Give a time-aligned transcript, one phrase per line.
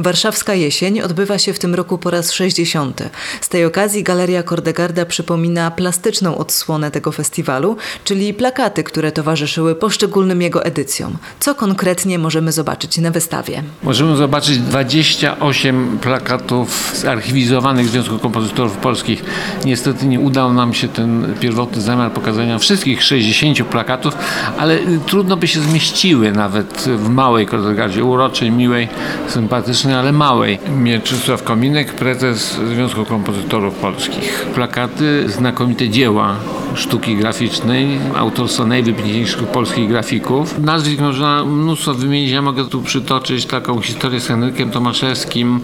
[0.00, 3.02] Warszawska jesień odbywa się w tym roku po raz 60.
[3.40, 10.42] Z tej okazji Galeria Kordegarda przypomina plastyczną odsłonę tego festiwalu, czyli plakaty, które towarzyszyły poszczególnym
[10.42, 11.16] jego edycjom.
[11.40, 13.62] Co konkretnie możemy zobaczyć na wystawie?
[13.82, 19.24] Możemy zobaczyć 28 plakatów zarchiwizowanych Związku Kompozytorów Polskich.
[19.64, 24.14] Niestety nie udał nam się ten pierwotny zamiar pokazania wszystkich 60 plakatów,
[24.58, 28.88] ale trudno by się zmieściły nawet w małej Kordegardzie, uroczej, miłej,
[29.28, 30.58] sympatycznej ale małej.
[30.78, 34.46] Mieczysław Kominek, prezes Związku Kompozytorów Polskich.
[34.54, 36.36] Plakaty, znakomite dzieła
[36.74, 40.58] sztuki graficznej, autorstwa najwybitniejszych polskich grafików.
[40.58, 42.30] Nazwisk można mnóstwo wymienić.
[42.30, 45.60] Ja mogę tu przytoczyć taką historię z Henrykiem Tomaszewskim,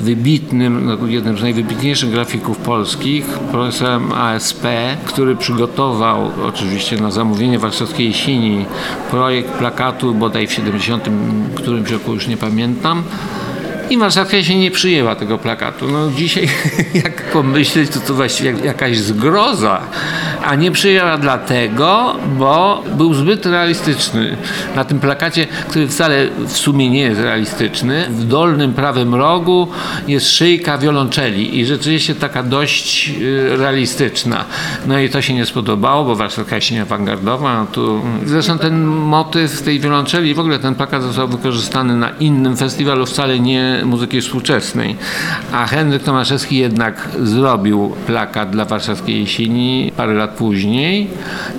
[0.00, 4.64] wybitnym, no, jednym z najwybitniejszych grafików polskich, profesorem ASP,
[5.04, 8.64] który przygotował oczywiście na zamówienie warszawskiej jesieni
[9.10, 11.08] projekt plakatu bodaj w 70
[11.54, 13.02] którymś roku, już nie pamiętam,
[13.90, 15.88] i Warszawka się nie przyjęła tego plakatu.
[15.88, 16.48] No dzisiaj,
[17.04, 19.80] jak pomyśleć, to to właściwie jakaś zgroza.
[20.44, 24.36] A nie przyjęła dlatego, bo był zbyt realistyczny.
[24.76, 29.68] Na tym plakacie, który wcale w sumie nie jest realistyczny, w dolnym prawym rogu
[30.08, 34.44] jest szyjka wiolonczeli i rzeczywiście taka dość y, realistyczna.
[34.86, 37.66] No i to się nie spodobało, bo Warszawka nie awangardowa.
[37.72, 38.00] Tu...
[38.24, 43.40] Zresztą ten motyw tej wiolonczeli, w ogóle ten plakat został wykorzystany na innym festiwalu, wcale
[43.40, 44.96] nie muzyki współczesnej.
[45.52, 51.10] A Henryk Tomaszewski jednak zrobił plakat dla warszawskiej jesieni parę lat później,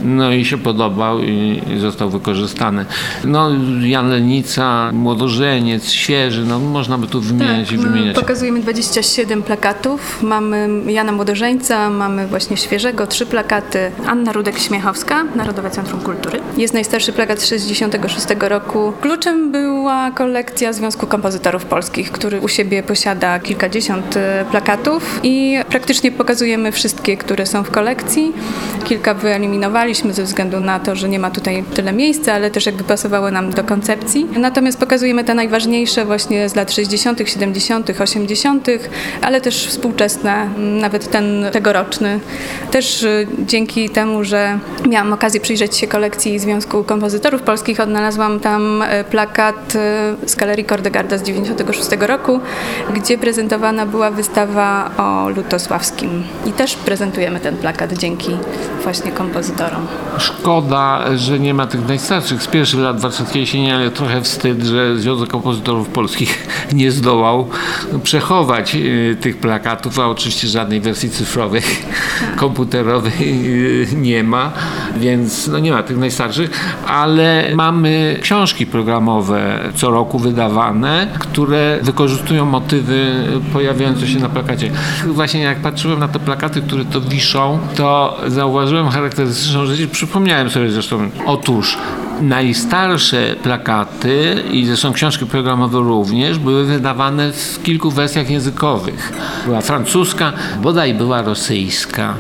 [0.04, 2.86] no i się podobał i, został wykorzystany.
[3.26, 3.50] No,
[3.82, 8.16] Jan Lenica, Młodożeniec, Świeży, no można by tu wymieniać tak, i wymieniać.
[8.16, 10.24] Pokazujemy 27 plakatów.
[10.24, 13.92] Mamy Jana Młodożeńca, mamy właśnie Świeżego, trzy plakaty.
[14.08, 16.40] Anna Rudek-Śmiechowska, Narodowe Centrum Kultury.
[16.58, 18.94] Jest najstarszy plakat z 66 roku.
[19.02, 26.12] Kluczem była kolekcja Związku Kompozytorów Polskich który u siebie posiada kilkadziesiąt e, plakatów i praktycznie
[26.12, 28.34] pokazujemy wszystkie, które są w kolekcji.
[28.84, 32.84] Kilka wyeliminowaliśmy ze względu na to, że nie ma tutaj tyle miejsca, ale też jakby
[32.84, 34.28] pasowały nam do koncepcji.
[34.38, 38.68] Natomiast pokazujemy te najważniejsze właśnie z lat 60., 70., 80.,
[39.22, 42.20] ale też współczesne, nawet ten tegoroczny.
[42.72, 48.82] Też e, dzięki temu, że miałam okazję przyjrzeć się kolekcji Związku Kompozytorów Polskich, odnalazłam tam
[48.82, 49.74] e, plakat
[50.26, 52.40] z Galerii Kordegarda z 96 roku,
[52.94, 56.24] gdzie prezentowana była wystawa o Lutosławskim.
[56.46, 58.38] I też prezentujemy ten plakat dzięki
[58.84, 59.88] właśnie kompozytorom.
[60.18, 64.98] Szkoda, że nie ma tych najstarszych z pierwszych lat warszawskiej jesieni, ale trochę wstyd, że
[64.98, 67.48] Związek Kompozytorów Polskich nie zdołał
[68.04, 71.62] przechować y, tych plakatów, a oczywiście żadnej wersji cyfrowej,
[72.36, 74.52] komputerowej y, nie ma,
[74.98, 76.50] więc no nie ma tych najstarszych,
[76.88, 83.14] ale mamy książki programowe co roku wydawane, które wykorzystują motywy
[83.54, 84.72] pojawiające się na plakacie.
[85.06, 89.90] Właśnie jak patrzyłem na te plakaty, które to wiszą, to zauważyłem charakterystyczną rzecz.
[89.90, 91.78] Przypomniałem sobie zresztą, otóż
[92.22, 99.14] najstarsze plakaty i zresztą książki programowe również były wydawane w kilku wersjach językowych.
[99.46, 102.14] Była francuska, bodaj była rosyjska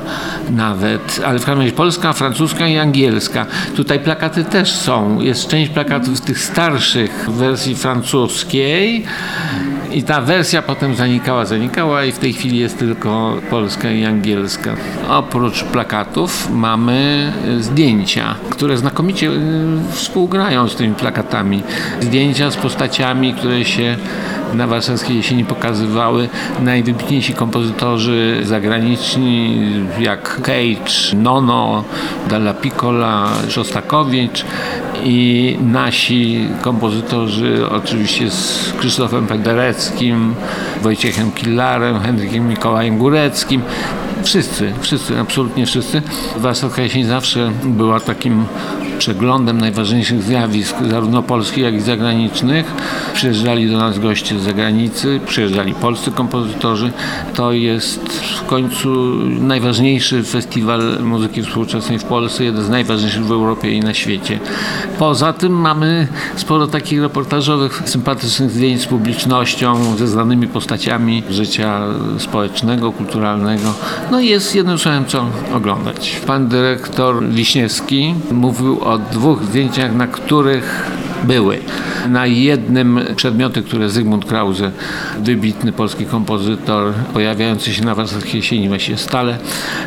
[0.50, 3.46] nawet, ale w każdym razie polska, francuska i angielska.
[3.76, 5.22] Tutaj plakaty też są.
[5.22, 9.06] Jest część plakatów z tych starszych wersji francuskiej
[9.98, 14.76] i ta wersja potem zanikała, zanikała i w tej chwili jest tylko polska i angielska.
[15.10, 19.34] Oprócz plakatów mamy zdjęcia, które znakomicie y,
[19.92, 21.64] współgrają z tymi plakatami.
[22.02, 23.98] Zdjęcia z postaciami, które się
[24.54, 26.30] na warszawskiej jesieni pokazywały
[26.60, 29.60] najwybitniejsi kompozytorzy zagraniczni
[30.00, 31.84] jak Cage, Nono,
[32.30, 34.46] Dalla Piccola, Szostakowicz
[35.04, 40.36] i nasi kompozytorzy oczywiście z Krzysztofem Pendereckim,
[40.82, 43.62] Wojciechem Killarem, Henrykiem Mikołajem Góreckim.
[44.24, 46.02] Wszyscy, wszyscy, absolutnie wszyscy.
[46.38, 48.46] Warszawska Jesień zawsze była takim
[48.98, 52.66] przeglądem najważniejszych zjawisk, zarówno polskich, jak i zagranicznych.
[53.14, 56.92] Przyjeżdżali do nas goście z zagranicy, przyjeżdżali polscy kompozytorzy.
[57.36, 58.90] To jest w końcu
[59.42, 64.40] najważniejszy festiwal muzyki współczesnej w Polsce, jeden z najważniejszych w Europie i na świecie.
[65.00, 71.82] Poza tym mamy sporo takich reportażowych, sympatycznych zdjęć z publicznością, ze znanymi postaciami życia
[72.18, 73.74] społecznego, kulturalnego.
[74.12, 76.22] No i jest jednym słowem co oglądać.
[76.28, 80.92] Pan dyrektor Wiśniewski mówił o dwóch zdjęciach, na których
[81.24, 81.60] były.
[82.10, 84.72] Na jednym przedmiocie, które Zygmunt Krause,
[85.20, 89.38] wybitny polski kompozytor, pojawiający się na warszawskiej jesieni właściwie stale,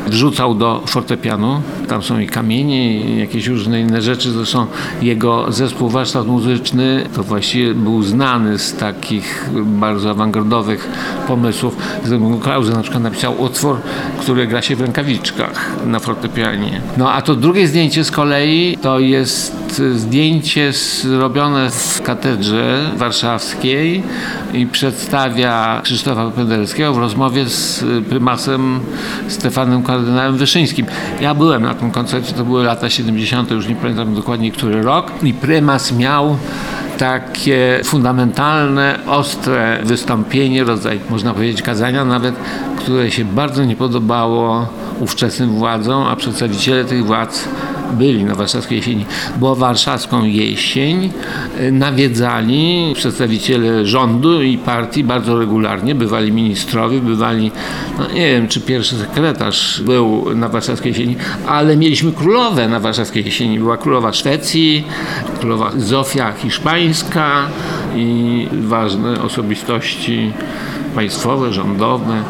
[0.07, 1.63] wrzucał do fortepianu.
[1.89, 4.31] Tam są i kamienie, i jakieś różne inne rzeczy.
[4.31, 4.67] Zresztą
[5.03, 10.89] jego zespół warsztat muzyczny to właściwie był znany z takich bardzo awangardowych
[11.29, 11.77] pomysłów.
[12.05, 13.77] Zygmunt Krause na przykład napisał utwór,
[14.21, 16.81] który gra się w rękawiczkach na fortepianie.
[16.97, 24.03] No a to drugie zdjęcie z kolei to jest zdjęcie zrobione w katedrze warszawskiej
[24.55, 28.81] i przedstawia Krzysztofa Pendelskiego w rozmowie z prymasem
[29.29, 30.87] Stefanem Kardynałem Wyszyńskim.
[31.21, 35.13] Ja byłem na tym koncercie, to były lata 70., już nie pamiętam dokładnie który rok
[35.23, 36.37] i prymas miał
[36.99, 42.35] takie fundamentalne, ostre wystąpienie, rodzaj, można powiedzieć, kazania nawet,
[42.79, 44.69] które się bardzo nie podobało
[45.01, 47.49] ówczesnym władzom, a przedstawiciele tych władz
[47.93, 49.05] byli na warszawskiej jesieni,
[49.37, 51.11] bo warszawską jesień
[51.61, 57.51] y, nawiedzali przedstawiciele rządu i partii bardzo regularnie, bywali ministrowie, bywali,
[57.99, 61.17] no nie wiem, czy pierwszy sekretarz był na warszawskiej jesieni,
[61.47, 63.59] ale mieliśmy królowę na warszawskiej jesieni.
[63.59, 64.85] Była królowa Szwecji,
[65.41, 67.47] królowa Zofia hiszpańska
[67.97, 70.33] i ważne osobistości
[70.95, 72.23] państwowe, rządowe.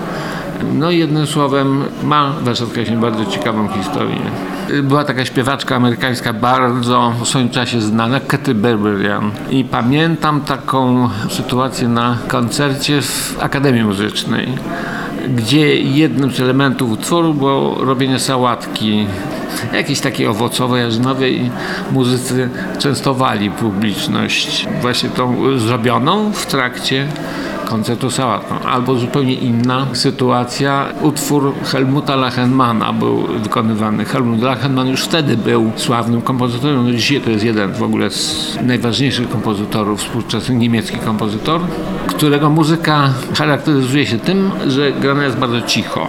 [0.75, 4.21] No jednym słowem ma Warszawska się bardzo ciekawą historię.
[4.83, 9.31] Była taka śpiewaczka amerykańska bardzo w swoim czasie znana, Katy Berberian.
[9.51, 14.49] I pamiętam taką sytuację na koncercie w Akademii Muzycznej,
[15.37, 19.07] gdzie jednym z elementów utworu było robienie sałatki
[19.73, 21.51] jakieś takie owocowe, jarzynowe i
[21.93, 22.49] muzycy
[22.79, 27.09] częstowali publiczność właśnie tą zrobioną w trakcie
[27.71, 28.61] koncertu sałatką.
[28.69, 34.05] Albo zupełnie inna sytuacja, utwór Helmuta Lachenmana był wykonywany.
[34.05, 38.59] Helmut Lachenmann już wtedy był sławnym kompozytorem, no dzisiaj to jest jeden w ogóle z
[38.63, 41.61] najważniejszych kompozytorów, współczesny niemiecki kompozytor,
[42.07, 46.09] którego muzyka charakteryzuje się tym, że grana jest bardzo cicho.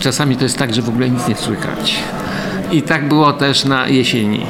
[0.00, 1.98] Czasami to jest tak, że w ogóle nic nie słychać.
[2.72, 4.46] I tak było też na jesieni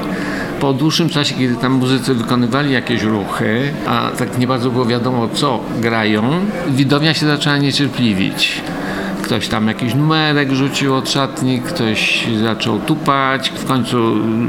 [0.61, 5.29] po dłuższym czasie, kiedy tam muzycy wykonywali jakieś ruchy, a tak nie bardzo było wiadomo,
[5.29, 6.23] co grają,
[6.69, 8.63] widownia się zaczęła niecierpliwić.
[9.23, 13.99] Ktoś tam jakiś numerek rzucił od szatni, ktoś zaczął tupać, w końcu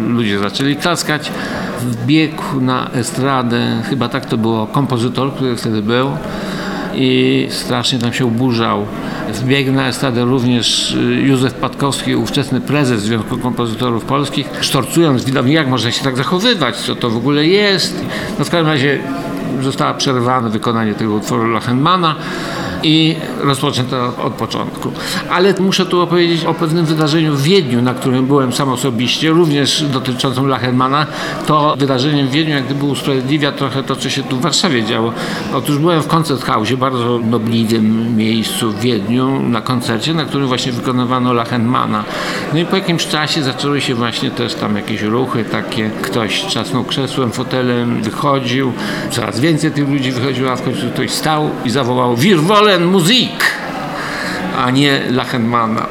[0.07, 1.31] ludzie zaczęli klaskać.
[1.81, 6.11] Wbiegł na estradę, chyba tak to było, kompozytor, który wtedy był
[6.95, 8.85] i strasznie tam się oburzał.
[9.33, 15.67] Wbiegł na estradę również y, Józef Patkowski, ówczesny prezes Związku Kompozytorów Polskich, sztorcując widowni, jak
[15.67, 18.05] można się tak zachowywać, co to w ogóle jest.
[18.39, 18.99] No w każdym razie
[19.61, 22.15] zostało przerwane wykonanie tego utworu Lachenmana
[22.83, 24.91] i rozpoczęto od początku.
[25.29, 29.83] Ale muszę tu opowiedzieć o pewnym wydarzeniu w Wiedniu, na którym byłem sam osobiście, również
[29.83, 31.05] dotyczącym Lachenmana.
[31.45, 35.13] To wydarzeniem w Wiedniu jak gdyby usprawiedliwia trochę to, co się tu w Warszawie działo.
[35.53, 40.71] Otóż byłem w Concert House, bardzo nobliwym miejscu w Wiedniu, na koncercie, na którym właśnie
[40.71, 42.03] wykonywano Lachenmana.
[42.53, 46.83] No i po jakimś czasie zaczęły się właśnie też tam jakieś ruchy takie, ktoś trzasnął
[46.83, 48.71] krzesłem, fotelem, wychodził,
[49.11, 53.43] coraz więcej tych ludzi wychodziło, a w końcu ktoś stał i zawołał Wirwole Musik,
[54.57, 55.87] a nie Lachenmana.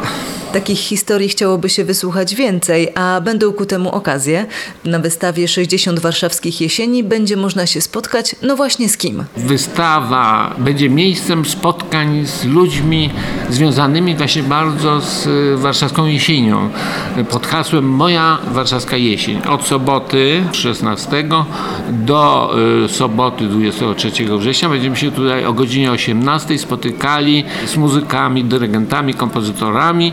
[0.52, 4.47] Takich historii chciałoby się wysłuchać więcej, a będą ku temu okazje.
[4.85, 9.25] Na wystawie 60 warszawskich jesieni będzie można się spotkać, no właśnie z kim?
[9.37, 13.11] Wystawa będzie miejscem spotkań z ludźmi
[13.50, 15.29] związanymi właśnie bardzo z
[15.61, 16.70] warszawską jesienią.
[17.31, 19.43] Pod hasłem Moja warszawska jesień.
[19.49, 21.25] Od soboty 16
[21.91, 22.50] do
[22.85, 30.12] y, soboty 23 września będziemy się tutaj o godzinie 18 spotykali z muzykami, dyrygentami, kompozytorami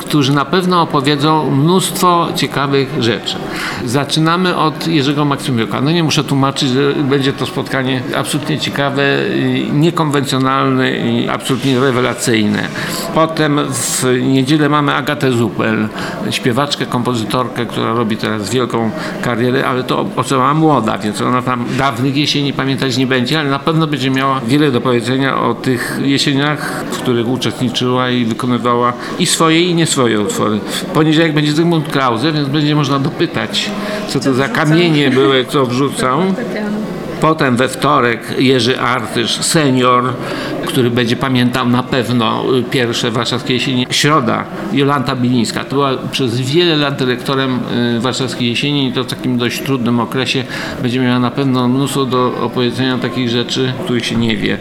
[0.11, 3.35] którzy na pewno opowiedzą mnóstwo ciekawych rzeczy.
[3.85, 5.81] Zaczynamy od Jerzego Maksymiuka.
[5.81, 9.03] No nie muszę tłumaczyć, że będzie to spotkanie absolutnie ciekawe,
[9.73, 12.67] niekonwencjonalne i absolutnie rewelacyjne.
[13.15, 15.87] Potem w niedzielę mamy Agatę Zupel,
[16.31, 18.91] śpiewaczkę, kompozytorkę, która robi teraz wielką
[19.21, 23.59] karierę, ale to osoba młoda, więc ona tam dawnych jesieni pamiętać nie będzie, ale na
[23.59, 29.25] pewno będzie miała wiele do powiedzenia o tych jesieniach, w których uczestniczyła i wykonywała i
[29.25, 30.59] swoje i nie swoje utwory.
[30.59, 33.71] W poniedziałek będzie Zygmunt Krause, więc będzie można dopytać,
[34.07, 36.19] co to za kamienie były, co wrzucał.
[37.21, 40.03] Potem we wtorek Jerzy Artysz, senior,
[40.65, 43.87] który będzie pamiętał na pewno pierwsze warszawskie jesieni.
[43.89, 45.63] Środa, Jolanta Bilińska.
[45.63, 47.59] To była przez wiele lat dyrektorem
[47.97, 50.43] y, warszawskiej jesieni i to w takim dość trudnym okresie
[50.81, 54.57] będzie miała na pewno mnóstwo do opowiedzenia takich rzeczy, których się nie wie.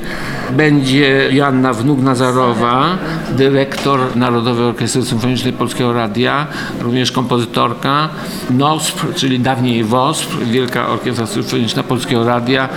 [0.50, 2.84] Będzie Joanna Wnuk-Nazarowa,
[3.30, 6.46] dyrektor Narodowej Orkiestry Symfonicznej Polskiego Radia,
[6.80, 8.08] również kompozytorka.
[8.50, 12.68] NOSP, czyli dawniej WOSP, Wielka Orkiestra Symfoniczna Polskiego Radia,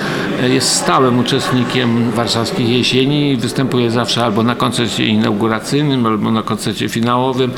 [0.43, 6.43] y, jest stałym uczestnikiem warszawskich jesieni i występuje zawsze albo na koncercie inauguracyjnym, albo na
[6.43, 7.51] koncercie finałowym.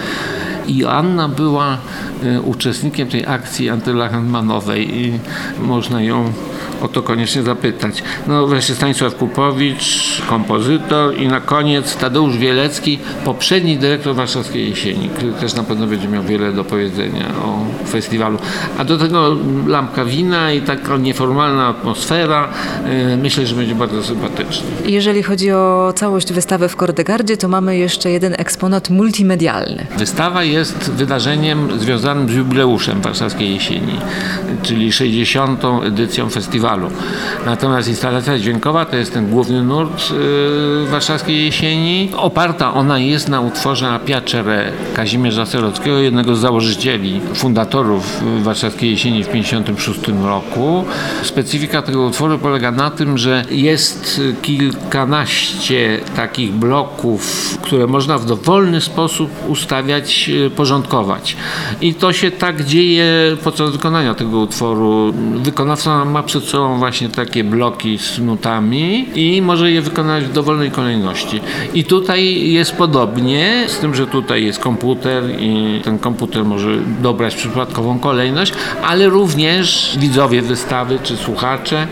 [0.67, 1.77] I Joanna była
[2.23, 5.19] y, uczestnikiem tej akcji antylachmanowej i
[5.61, 6.33] można ją
[6.81, 8.03] o to koniecznie zapytać.
[8.27, 15.31] No wreszcie Stanisław Kupowicz, kompozytor i na koniec Tadeusz Wielecki, poprzedni dyrektor Warszawskiej Jesieni, który
[15.33, 18.37] też na pewno będzie miał wiele do powiedzenia o festiwalu.
[18.77, 19.35] A do tego
[19.67, 22.49] lampka wina i taka nieformalna atmosfera.
[23.13, 24.67] y, Myślę, że będzie bardzo sympatyczny.
[24.85, 29.85] Jeżeli chodzi o całość wystawy w Kordegardzie, to mamy jeszcze jeden eksponat multimedialny.
[29.97, 30.54] Wystawa jest
[30.97, 33.99] wydarzeniem związanym z jubileuszem Warszawskiej Jesieni,
[34.63, 35.61] czyli 60.
[35.83, 36.89] edycją festiwalu.
[37.45, 42.11] Natomiast instalacja dźwiękowa to jest ten główny nurt yy, Warszawskiej Jesieni.
[42.17, 49.23] Oparta ona jest na utworze A Piacere Kazimierza Serockiego, jednego z założycieli, fundatorów Warszawskiej Jesieni
[49.23, 50.85] w 1956 roku.
[51.23, 58.25] Specyfika tego utworu polega na tym, że jest y, kilkanaście takich bloków, które można w
[58.25, 61.35] dowolny sposób ustawiać, y, porządkować.
[61.81, 63.05] I to się tak dzieje
[63.43, 65.13] podczas wykonania tego utworu.
[65.35, 70.71] Wykonawca ma przed sobą właśnie takie bloki z nutami i może je wykonać w dowolnej
[70.71, 71.41] kolejności.
[71.73, 76.69] I tutaj jest podobnie, z tym, że tutaj jest komputer i ten komputer może
[77.01, 81.87] dobrać przypadkową kolejność, ale również widzowie wystawy czy słuchacze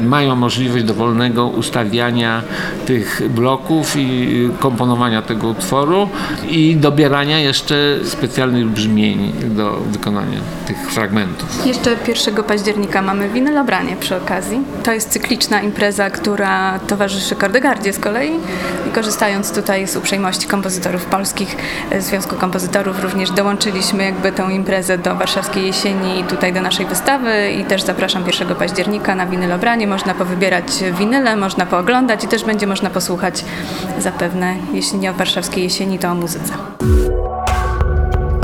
[0.00, 2.42] mają możliwość dowolnego ustawiania
[2.86, 4.28] tych bloków i
[4.60, 6.08] komponowania tego utworu
[6.48, 11.66] i dobierania jeszcze specjalnych brzmień do wykonania tych fragmentów.
[11.66, 14.60] Jeszcze 1 października mamy winylobranie przy okazji.
[14.82, 18.32] To jest cykliczna impreza, która towarzyszy Kordegardzie z kolei
[18.88, 21.56] i korzystając tutaj z uprzejmości kompozytorów polskich,
[21.90, 26.86] e, Związku Kompozytorów również dołączyliśmy jakby tę imprezę do warszawskiej jesieni i tutaj do naszej
[26.86, 29.86] wystawy i też zapraszam 1 października na winylobranie.
[29.86, 30.66] Można powybierać
[30.98, 33.44] winyle, można pooglądać i też będzie można posłuchać
[33.98, 36.52] zapewne, jeśli nie o warszawskiej jesieni, to o muzyce.